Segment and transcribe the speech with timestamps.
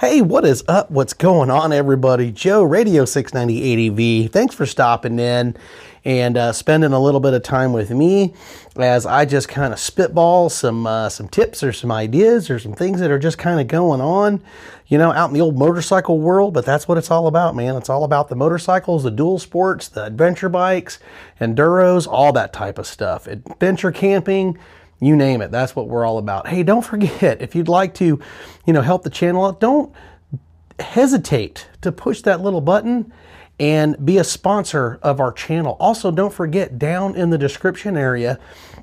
[0.00, 0.90] Hey, what is up?
[0.90, 2.32] What's going on, everybody?
[2.32, 4.32] Joe, Radio 690 ADV.
[4.32, 5.54] Thanks for stopping in
[6.06, 8.32] and uh, spending a little bit of time with me
[8.76, 12.72] as I just kind of spitball some uh, some tips or some ideas or some
[12.72, 14.42] things that are just kind of going on,
[14.86, 16.54] you know, out in the old motorcycle world.
[16.54, 17.76] But that's what it's all about, man.
[17.76, 20.98] It's all about the motorcycles, the dual sports, the adventure bikes,
[21.42, 23.26] enduros, all that type of stuff.
[23.26, 24.56] Adventure camping
[25.00, 25.50] you name it.
[25.50, 26.46] That's what we're all about.
[26.46, 28.20] Hey, don't forget if you'd like to,
[28.66, 29.92] you know, help the channel out, don't
[30.78, 33.12] hesitate to push that little button
[33.60, 35.76] and be a sponsor of our channel.
[35.78, 38.38] Also, don't forget down in the description area,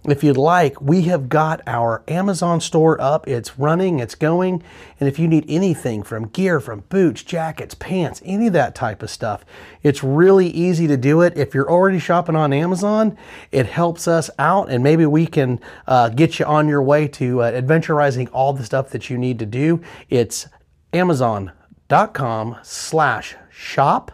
[0.07, 3.27] if you'd like, we have got our Amazon store up.
[3.27, 4.61] It's running, it's going.
[4.99, 9.01] And if you need anything from gear, from boots, jackets, pants, any of that type
[9.01, 9.43] of stuff,
[9.81, 11.35] it's really easy to do it.
[11.35, 13.17] If you're already shopping on Amazon,
[13.51, 17.41] it helps us out and maybe we can uh, get you on your way to
[17.41, 19.81] uh, adventurizing all the stuff that you need to do.
[20.07, 20.47] It's
[20.93, 24.11] amazon.com slash shop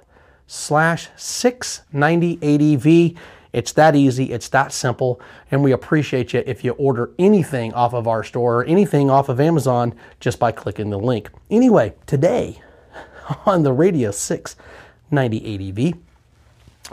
[0.54, 3.18] slash 690ADV.
[3.52, 5.20] It's that easy, it's that simple,
[5.50, 9.30] and we appreciate you if you order anything off of our store or anything off
[9.30, 11.32] of Amazon just by clicking the link.
[11.50, 12.62] Anyway, today
[13.48, 15.96] on the Radio 690 ADV,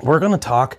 [0.03, 0.79] we're going to talk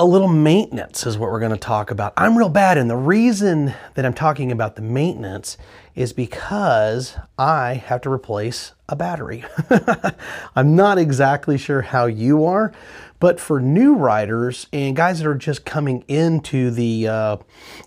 [0.00, 2.12] a little maintenance is what we're going to talk about.
[2.16, 5.58] I'm real bad, and the reason that I'm talking about the maintenance
[5.96, 9.44] is because I have to replace a battery.
[10.54, 12.72] I'm not exactly sure how you are,
[13.18, 17.36] but for new riders and guys that are just coming into the uh,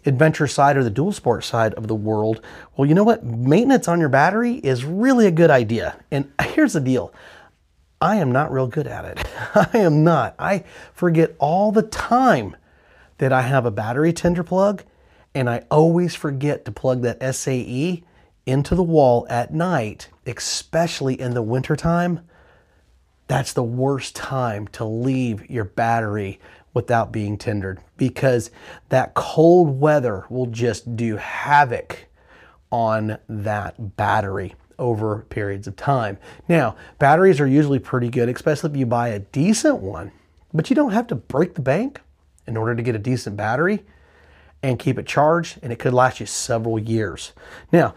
[0.05, 2.41] adventure side or the dual sport side of the world,
[2.75, 3.23] well, you know what?
[3.23, 5.97] Maintenance on your battery is really a good idea.
[6.11, 7.13] And here's the deal
[8.01, 9.27] I am not real good at it.
[9.55, 10.35] I am not.
[10.39, 10.63] I
[10.93, 12.55] forget all the time
[13.19, 14.83] that I have a battery tender plug,
[15.35, 18.03] and I always forget to plug that SAE
[18.47, 22.21] into the wall at night, especially in the wintertime.
[23.27, 26.39] That's the worst time to leave your battery
[26.73, 28.49] without being tendered because
[28.89, 32.07] that cold weather will just do havoc
[32.71, 36.17] on that battery over periods of time.
[36.49, 40.11] Now, batteries are usually pretty good, especially if you buy a decent one,
[40.53, 42.01] but you don't have to break the bank
[42.47, 43.83] in order to get a decent battery
[44.63, 47.31] and keep it charged, and it could last you several years.
[47.71, 47.95] Now,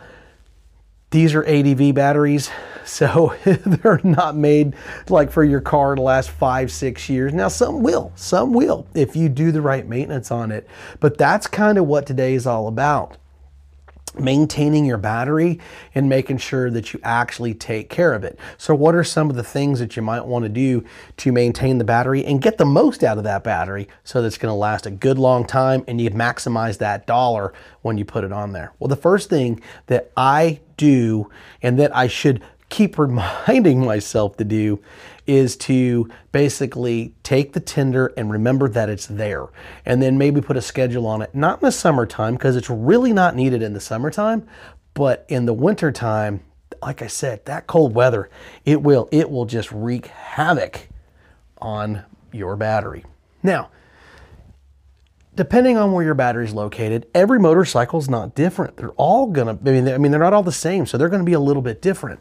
[1.10, 2.50] these are ADV batteries,
[2.84, 4.74] so they're not made
[5.08, 7.32] like for your car to last five, six years.
[7.32, 10.68] Now, some will, some will if you do the right maintenance on it.
[11.00, 13.16] But that's kind of what today is all about
[14.18, 15.58] maintaining your battery
[15.94, 18.38] and making sure that you actually take care of it.
[18.58, 20.84] So what are some of the things that you might want to do
[21.18, 24.38] to maintain the battery and get the most out of that battery so that it's
[24.38, 27.52] going to last a good long time and you maximize that dollar
[27.82, 28.72] when you put it on there?
[28.78, 31.30] Well, the first thing that I do
[31.62, 34.80] and that I should keep reminding myself to do
[35.26, 39.46] is to basically take the tender and remember that it's there.
[39.86, 43.12] And then maybe put a schedule on it, not in the summertime, because it's really
[43.12, 44.46] not needed in the summertime,
[44.92, 46.40] but in the wintertime,
[46.82, 48.28] like I said, that cold weather,
[48.64, 50.88] it will, it will just wreak havoc
[51.58, 53.04] on your battery.
[53.42, 53.70] Now,
[55.34, 58.76] depending on where your battery is located, every motorcycle is not different.
[58.76, 61.24] They're all gonna, I mean, I mean, they're not all the same, so they're gonna
[61.24, 62.20] be a little bit different.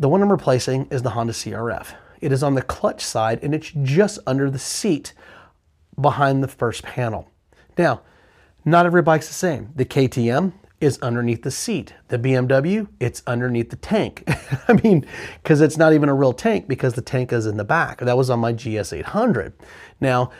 [0.00, 1.92] The one I'm replacing is the Honda CRF.
[2.20, 5.12] It is on the clutch side and it's just under the seat
[6.00, 7.28] behind the first panel.
[7.76, 8.02] Now,
[8.64, 9.72] not every bike's the same.
[9.74, 11.94] The KTM is underneath the seat.
[12.06, 14.22] The BMW, it's underneath the tank.
[14.68, 15.04] I mean,
[15.42, 17.98] because it's not even a real tank because the tank is in the back.
[17.98, 19.52] That was on my GS800.
[20.00, 20.30] Now,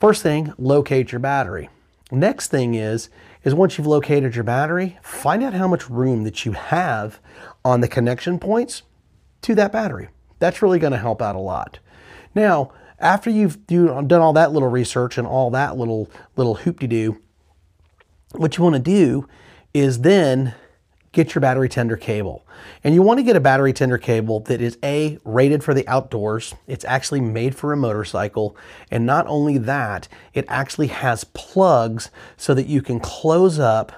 [0.00, 1.68] first thing, locate your battery.
[2.12, 3.10] Next thing is,
[3.42, 7.18] is once you've located your battery, find out how much room that you have
[7.68, 8.82] on the connection points
[9.42, 10.08] to that battery.
[10.38, 11.78] That's really going to help out a lot.
[12.34, 17.20] Now, after you've done all that little research and all that little little hoop-de-doo,
[18.32, 19.28] what you want to do
[19.74, 20.54] is then
[21.12, 22.46] get your battery tender cable.
[22.82, 25.86] And you want to get a battery tender cable that is A, rated for the
[25.88, 26.54] outdoors.
[26.66, 28.56] It's actually made for a motorcycle.
[28.90, 33.92] And not only that, it actually has plugs so that you can close up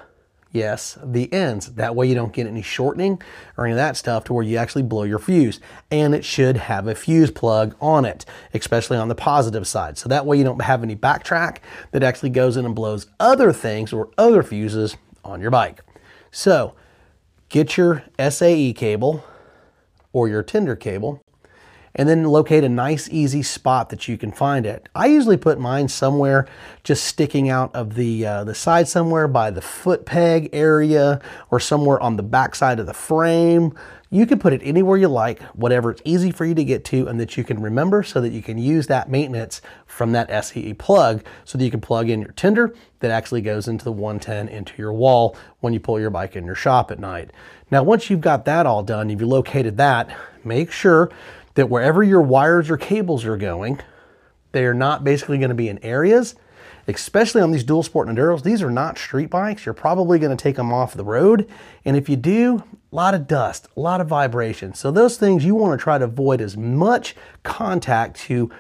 [0.53, 1.75] Yes, the ends.
[1.75, 3.23] That way you don't get any shortening
[3.57, 5.61] or any of that stuff to where you actually blow your fuse.
[5.93, 9.97] And it should have a fuse plug on it, especially on the positive side.
[9.97, 11.59] So that way you don't have any backtrack
[11.93, 15.83] that actually goes in and blows other things or other fuses on your bike.
[16.33, 16.75] So
[17.49, 19.25] get your SAE cable
[20.13, 21.23] or your tender cable
[22.01, 24.89] and then locate a nice easy spot that you can find it.
[24.95, 26.49] I usually put mine somewhere
[26.83, 31.21] just sticking out of the, uh, the side somewhere by the foot peg area
[31.51, 33.75] or somewhere on the back side of the frame.
[34.09, 37.07] You can put it anywhere you like, whatever it's easy for you to get to
[37.07, 40.73] and that you can remember so that you can use that maintenance from that SAE
[40.73, 44.49] plug so that you can plug in your tender that actually goes into the 110
[44.49, 47.31] into your wall when you pull your bike in your shop at night.
[47.71, 51.11] Now, once you've got that all done, if you've located that, make sure
[51.61, 53.79] that wherever your wires or cables are going,
[54.53, 56.35] they are not basically going to be in areas,
[56.89, 58.43] especially on these dual sport enduros.
[58.43, 59.67] These are not street bikes.
[59.67, 61.47] You're probably going to take them off the road.
[61.85, 64.73] And if you do, a lot of dust, a lot of vibration.
[64.73, 68.51] So those things you want to try to avoid as much contact to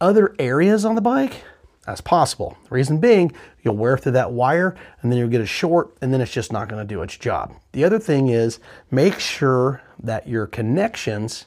[0.00, 1.42] other areas on the bike
[1.88, 2.56] as possible.
[2.70, 6.20] Reason being, you'll wear through that wire and then you'll get a short and then
[6.20, 7.52] it's just not going to do its job.
[7.72, 8.60] The other thing is
[8.92, 11.46] make sure that your connections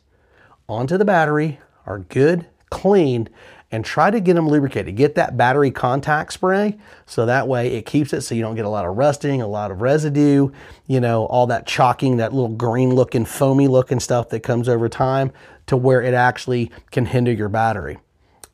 [0.69, 3.29] onto the battery are good, clean,
[3.71, 4.95] and try to get them lubricated.
[4.95, 8.65] Get that battery contact spray so that way it keeps it so you don't get
[8.65, 10.49] a lot of rusting, a lot of residue,
[10.85, 14.87] you know, all that chalking, that little green looking, foamy looking stuff that comes over
[14.87, 15.31] time
[15.65, 17.97] to where it actually can hinder your battery.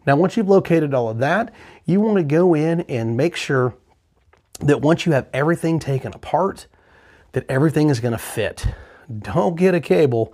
[0.06, 1.54] Now, once you've located all of that,
[1.86, 3.76] you want to go in and make sure
[4.60, 6.68] that once you have everything taken apart,
[7.34, 8.66] that everything is going to fit.
[9.20, 10.34] Don't get a cable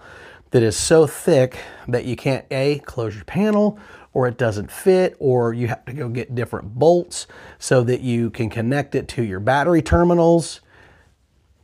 [0.52, 3.80] that is so thick that you can't A, close your panel,
[4.14, 7.28] or it doesn't fit, or you have to go get different bolts
[7.60, 10.62] so that you can connect it to your battery terminals.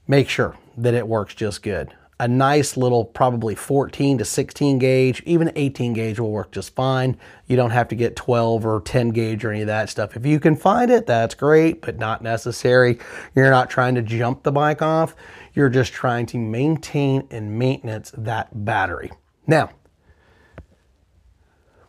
[0.07, 1.95] Make sure that it works just good.
[2.17, 7.17] A nice little, probably 14 to 16 gauge, even 18 gauge will work just fine.
[7.45, 10.15] You don't have to get 12 or 10 gauge or any of that stuff.
[10.15, 12.99] If you can find it, that's great, but not necessary.
[13.35, 15.13] You're not trying to jump the bike off.
[15.53, 19.11] You're just trying to maintain and maintenance that battery.
[19.45, 19.71] Now,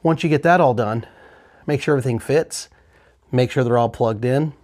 [0.02, 1.06] once you get that all done,
[1.68, 2.68] make sure everything fits,
[3.30, 4.54] make sure they're all plugged in,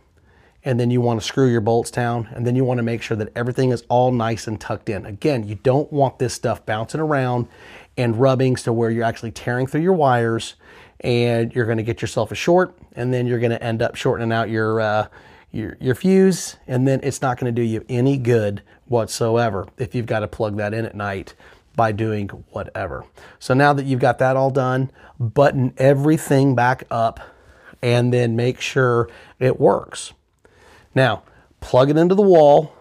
[0.65, 3.03] and then you want to screw your bolts down, and then you want to make
[3.03, 5.07] sure that everything is all nice and tucked in.
[5.07, 7.49] Again, you don't want this stuff bouncing around
[7.97, 10.55] and rubbing to where you're actually tearing through your wires
[11.01, 13.97] and you're going to get yourself a short and then you're going to end up
[13.97, 15.09] shortening out your uh,
[15.53, 19.95] your, your fuse, and then it's not going to do you any good whatsoever if
[19.95, 21.35] you've got to plug that in at night
[21.77, 23.05] by doing whatever.
[23.39, 24.91] So now that you've got that all done,
[25.21, 27.21] button everything back up
[27.83, 30.13] and then make sure it works.
[30.95, 31.23] Now,
[31.61, 32.75] plug it into the wall,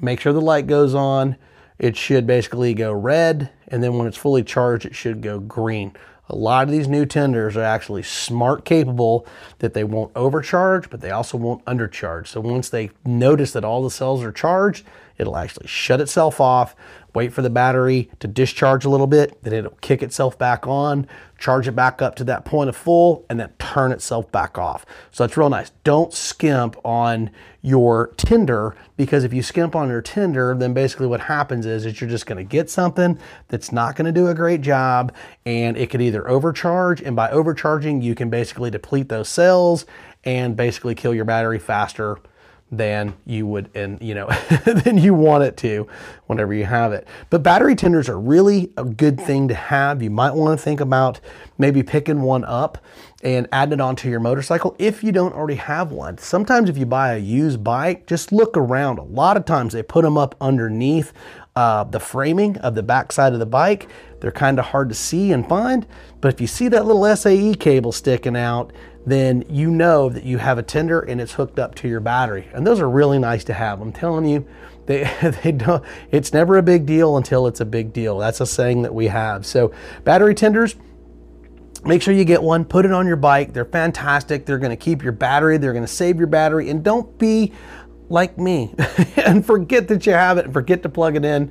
[0.00, 1.36] make sure the light goes on.
[1.78, 5.94] It should basically go red, and then when it's fully charged, it should go green.
[6.28, 9.26] A lot of these new tenders are actually smart capable
[9.58, 12.28] that they won't overcharge, but they also won't undercharge.
[12.28, 14.86] So once they notice that all the cells are charged,
[15.18, 16.74] it'll actually shut itself off,
[17.14, 21.06] wait for the battery to discharge a little bit, then it'll kick itself back on,
[21.38, 24.86] charge it back up to that point of full, and then turn itself back off.
[25.10, 25.70] So that's real nice.
[25.82, 31.22] Don't skimp on your tender because if you skimp on your tender, then basically what
[31.22, 35.12] happens is, is you're just gonna get something that's not gonna do a great job
[35.44, 39.86] and it could either overcharge, and by overcharging, you can basically deplete those cells
[40.22, 42.18] and basically kill your battery faster
[42.76, 44.28] than you would and you know
[44.64, 45.86] than you want it to
[46.26, 47.06] whenever you have it.
[47.30, 50.02] But battery tenders are really a good thing to have.
[50.02, 51.20] You might want to think about
[51.58, 52.78] maybe picking one up
[53.22, 56.18] and adding it onto your motorcycle if you don't already have one.
[56.18, 58.98] Sometimes if you buy a used bike just look around.
[58.98, 61.12] A lot of times they put them up underneath
[61.56, 63.88] uh, the framing of the backside of the bike.
[64.20, 65.86] They're kind of hard to see and find
[66.24, 68.72] but if you see that little SAE cable sticking out
[69.06, 72.48] then you know that you have a tender and it's hooked up to your battery.
[72.52, 73.80] And those are really nice to have.
[73.80, 74.46] I'm telling you,
[74.86, 75.10] they,
[75.42, 78.18] they don't, it's never a big deal until it's a big deal.
[78.18, 79.46] That's a saying that we have.
[79.46, 79.72] So,
[80.04, 80.76] battery tenders,
[81.84, 83.52] make sure you get one, put it on your bike.
[83.52, 84.44] They're fantastic.
[84.44, 87.52] They're to keep your battery, they're to save your battery, and don't be
[88.08, 88.74] like me
[89.16, 91.50] and forget that you have it and forget to plug it in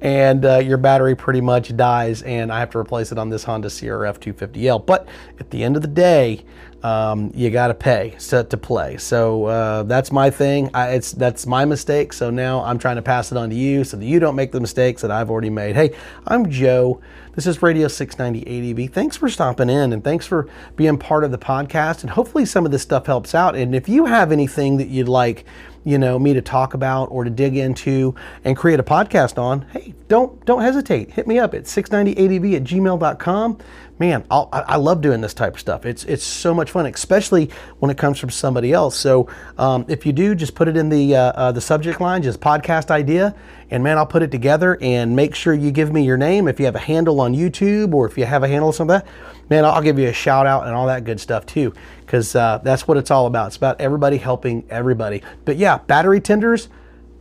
[0.00, 3.44] and uh, your battery pretty much dies and I have to replace it on this
[3.44, 4.84] Honda CRF 250L.
[4.84, 5.08] But
[5.40, 6.44] at the end of the day,
[6.84, 8.98] um, you got to pay set to play.
[8.98, 10.70] So uh, that's my thing.
[10.74, 12.12] I, it's that's my mistake.
[12.12, 14.52] So now I'm trying to pass it on to you so that you don't make
[14.52, 15.76] the mistakes that I've already made.
[15.76, 15.96] Hey,
[16.26, 17.00] I'm Joe.
[17.34, 18.92] This is Radio 690 ADV.
[18.92, 20.46] Thanks for stopping in and thanks for
[20.76, 22.02] being part of the podcast.
[22.02, 23.56] And hopefully some of this stuff helps out.
[23.56, 25.46] And if you have anything that you'd like,
[25.84, 28.14] you know, me to talk about or to dig into
[28.44, 31.10] and create a podcast on, hey, don't don't hesitate.
[31.10, 33.58] Hit me up at 690adv at gmail.com
[33.98, 35.86] man, I'll, i love doing this type of stuff.
[35.86, 38.96] It's it's so much fun, especially when it comes from somebody else.
[38.96, 42.22] So um, if you do, just put it in the uh, uh, the subject line,
[42.22, 43.34] just podcast idea,
[43.70, 46.48] and man, I'll put it together and make sure you give me your name.
[46.48, 48.94] If you have a handle on YouTube or if you have a handle or something
[48.94, 51.72] like that, man, I'll give you a shout out and all that good stuff too,
[52.00, 53.48] because uh, that's what it's all about.
[53.48, 55.22] It's about everybody helping everybody.
[55.44, 56.68] But yeah, battery tenders,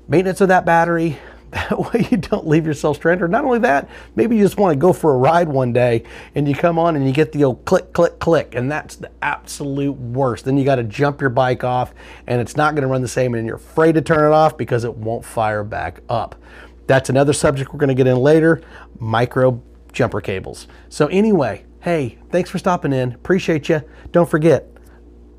[0.08, 1.20] maintenance of that battery,
[1.70, 3.30] that way you don't leave yourself stranded.
[3.30, 6.48] Not only that, maybe you just want to go for a ride one day and
[6.48, 9.94] you come on and you get the old click, click, click, and that's the absolute
[9.94, 10.46] worst.
[10.46, 11.94] Then you got to jump your bike off
[12.26, 14.58] and it's not going to run the same and you're afraid to turn it off
[14.58, 16.36] because it won't fire back up.
[16.88, 18.62] That's another subject we're going to get in later
[19.00, 20.68] micro jumper cables.
[20.90, 23.12] So, anyway, hey, thanks for stopping in.
[23.12, 23.84] Appreciate you.
[24.12, 24.73] Don't forget,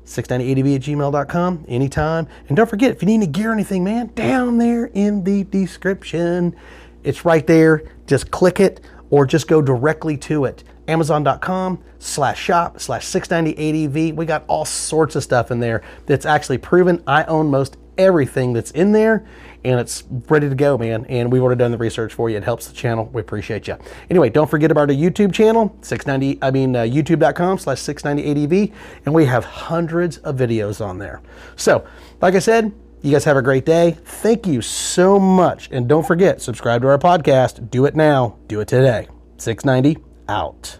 [0.05, 2.27] 690adv at gmail.com anytime.
[2.47, 6.55] And don't forget, if you need to gear anything, man, down there in the description,
[7.03, 7.83] it's right there.
[8.07, 10.63] Just click it or just go directly to it.
[10.87, 14.15] Amazon.com slash shop slash 690adv.
[14.15, 17.03] We got all sorts of stuff in there that's actually proven.
[17.07, 19.25] I own most everything that's in there
[19.65, 21.05] and it's ready to go, man.
[21.09, 22.37] And we've already done the research for you.
[22.37, 23.09] It helps the channel.
[23.11, 23.77] We appreciate you.
[24.11, 28.71] Anyway, don't forget about our YouTube channel, 690, I mean, uh, youtube.com slash 690ADV,
[29.05, 31.21] and we have hundreds of videos on there.
[31.55, 31.83] So,
[32.21, 33.97] like I said, you guys have a great day.
[34.05, 35.69] Thank you so much.
[35.71, 37.71] And don't forget, subscribe to our podcast.
[37.71, 38.37] Do it now.
[38.47, 39.07] Do it today.
[39.37, 40.79] 690 out.